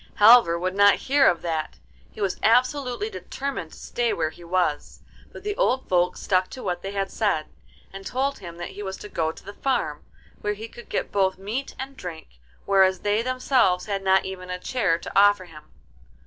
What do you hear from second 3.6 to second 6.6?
to stay where he was; but the old folks stuck